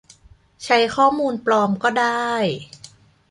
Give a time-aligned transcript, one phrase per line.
[0.63, 2.31] ใช้ข้อมูลปลอมก็ได้